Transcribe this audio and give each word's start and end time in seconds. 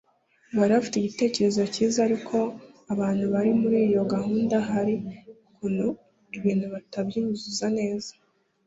Bari 0.57 0.71
bafite 0.77 0.95
igitekerezo 0.99 1.61
cyiza 1.73 1.99
ariko 2.07 2.35
abantu 2.93 3.23
bari 3.33 3.51
muri 3.61 3.77
iyo 3.89 4.03
gahunda 4.13 4.55
hari 4.69 4.93
ukuntu 5.49 5.85
ibintu 6.37 6.65
batabyuzuza 6.73 7.67
neza 7.79 8.11